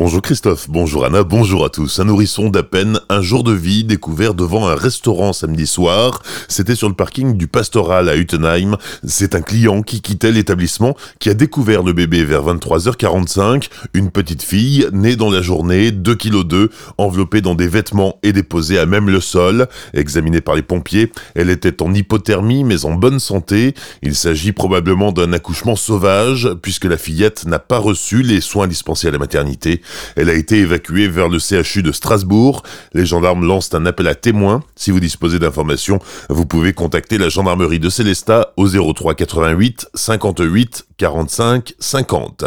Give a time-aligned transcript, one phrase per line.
[0.00, 1.98] Bonjour Christophe, bonjour Anna, bonjour à tous.
[1.98, 6.22] Un nourrisson d'à peine un jour de vie découvert devant un restaurant samedi soir.
[6.46, 8.76] C'était sur le parking du Pastoral à Utenheim.
[9.04, 13.70] C'est un client qui quittait l'établissement qui a découvert le bébé vers 23h45.
[13.92, 18.32] Une petite fille née dans la journée, 2 kg 2, enveloppée dans des vêtements et
[18.32, 19.66] déposée à même le sol.
[19.94, 23.74] Examinée par les pompiers, elle était en hypothermie mais en bonne santé.
[24.02, 29.08] Il s'agit probablement d'un accouchement sauvage puisque la fillette n'a pas reçu les soins dispensés
[29.08, 29.82] à la maternité.
[30.16, 32.62] Elle a été évacuée vers le CHU de Strasbourg.
[32.92, 34.62] Les gendarmes lancent un appel à témoins.
[34.76, 40.87] Si vous disposez d'informations, vous pouvez contacter la gendarmerie de Célestat au 03 88 58
[40.98, 42.44] 45 50.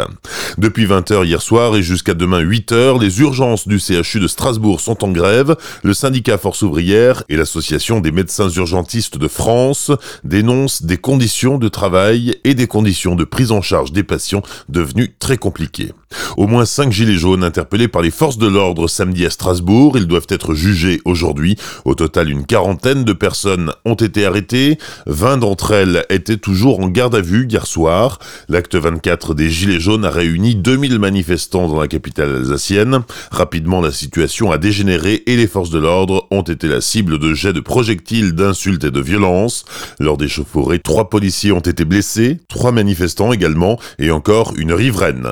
[0.58, 5.02] Depuis 20h hier soir et jusqu'à demain 8h, les urgences du CHU de Strasbourg sont
[5.02, 5.56] en grève.
[5.82, 9.90] Le syndicat Force ouvrière et l'association des médecins urgentistes de France
[10.22, 15.14] dénoncent des conditions de travail et des conditions de prise en charge des patients devenues
[15.18, 15.92] très compliquées.
[16.36, 19.96] Au moins 5 gilets jaunes interpellés par les forces de l'ordre samedi à Strasbourg.
[19.96, 21.56] Ils doivent être jugés aujourd'hui.
[21.86, 24.78] Au total, une quarantaine de personnes ont été arrêtées.
[25.06, 28.18] 20 d'entre elles étaient toujours en garde à vue hier soir.
[28.48, 33.00] L'acte 24 des gilets jaunes a réuni 2000 manifestants dans la capitale alsacienne.
[33.30, 37.34] Rapidement, la situation a dégénéré et les forces de l'ordre ont été la cible de
[37.34, 39.64] jets de projectiles, d'insultes et de violences.
[39.98, 45.28] Lors des chauffourées, trois policiers ont été blessés, trois manifestants également, et encore une riveraine.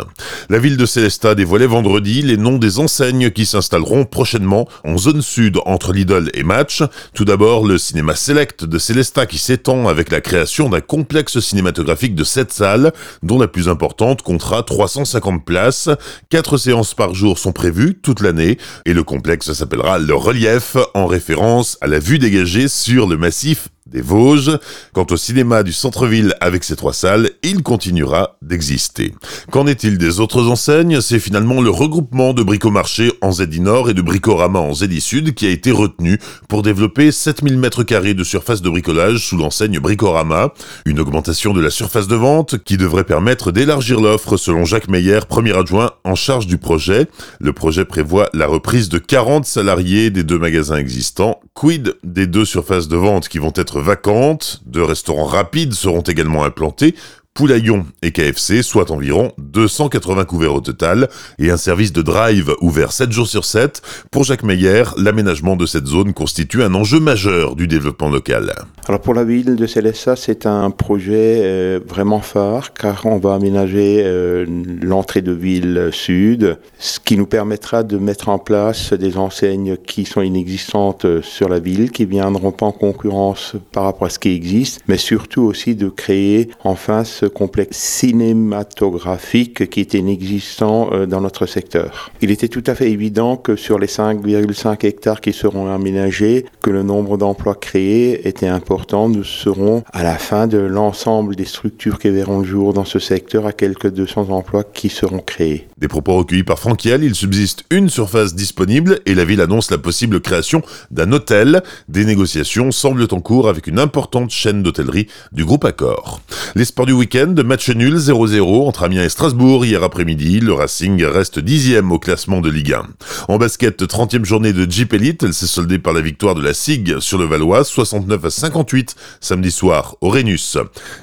[0.49, 5.23] La ville de Célestat dévoilait vendredi les noms des enseignes qui s'installeront prochainement en zone
[5.23, 6.83] sud entre Lidl et Match.
[7.15, 12.15] Tout d'abord, le cinéma Select de Célestat qui s'étend avec la création d'un complexe cinématographique
[12.15, 12.93] de 7 salles,
[13.23, 15.89] dont la plus importante comptera 350 places.
[16.29, 21.07] Quatre séances par jour sont prévues toute l'année et le complexe s'appellera Le Relief en
[21.07, 24.59] référence à la vue dégagée sur le massif des Vosges.
[24.93, 29.15] Quant au cinéma du centre-ville avec ses trois salles, il continuera d'exister.
[29.51, 31.01] Qu'en est-il des autres enseignes?
[31.01, 35.35] C'est finalement le regroupement de Bricomarché en ZI Nord et de Bricorama en ZI Sud
[35.35, 40.53] qui a été retenu pour développer 7000 m2 de surface de bricolage sous l'enseigne Bricorama,
[40.85, 45.21] une augmentation de la surface de vente qui devrait permettre d'élargir l'offre selon Jacques Meyer,
[45.29, 47.09] premier adjoint en charge du projet.
[47.41, 51.41] Le projet prévoit la reprise de 40 salariés des deux magasins existants.
[51.61, 56.43] Quid des deux surfaces de vente qui vont être vacantes, deux restaurants rapides seront également
[56.43, 56.95] implantés,
[57.35, 61.09] Poulaillon et KFC, soit environ 280 couverts au total,
[61.39, 63.81] et un service de drive ouvert 7 jours sur 7.
[64.11, 68.53] Pour Jacques Meyer, l'aménagement de cette zone constitue un enjeu majeur du développement local.
[68.89, 73.35] Alors pour la ville de Célessa, c'est un projet euh, vraiment phare, car on va
[73.35, 74.45] aménager euh,
[74.83, 80.05] l'entrée de ville sud, ce qui nous permettra de mettre en place des enseignes qui
[80.05, 84.19] sont inexistantes euh, sur la ville, qui viendront pas en concurrence par rapport à ce
[84.19, 91.07] qui existe, mais surtout aussi de créer enfin ce complexe cinématographique qui était inexistant euh,
[91.07, 92.11] dans notre secteur.
[92.21, 96.71] Il était tout à fait évident que sur les 5,5 hectares qui seront aménagés, que
[96.71, 99.09] le nombre d'emplois créés était important.
[99.09, 102.99] Nous serons à la fin de l'ensemble des structures qui verront le jour dans ce
[102.99, 105.69] secteur à quelques 200 emplois qui seront créés.
[105.79, 109.79] Des propos recueillis par Franquiel, il subsiste une surface disponible et la ville annonce la
[109.79, 111.63] possible création d'un hôtel.
[111.89, 116.21] Des négociations semblent en cours avec une importante chaîne d'hôtellerie du groupe Accor.
[116.57, 120.39] Les du week-end, match nul 0-0 entre Amiens et Strasbourg hier après-midi.
[120.39, 122.87] Le Racing reste dixième au classement de Ligue 1.
[123.27, 126.55] En basket, 30e journée de Jeep Elite, elle s'est soldée par la victoire de la
[126.55, 130.57] SIG sur le Valois, 69 à 58 samedi soir au Rhenus.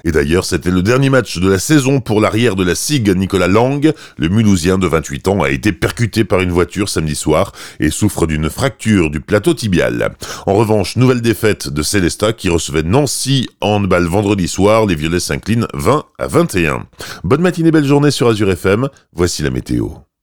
[0.06, 3.50] Et d'ailleurs, c'était le dernier match de la saison pour l'arrière de la SIG, Nicolas
[3.50, 3.92] Lang.
[4.18, 7.52] Le Mulhousien de 28 ans a été percuté par une voiture samedi soir
[7.82, 10.16] et souffre d'une fracture du plateau tibial.
[10.46, 14.86] En revanche, nouvelle défaite de Célesta qui recevait Nancy en handball vendredi soir.
[14.86, 16.88] Les Violets s'inclinent 20 à 21.
[17.24, 18.90] Bonne matinée, belle journée sur Azure FM.
[19.14, 20.07] Voici la météo.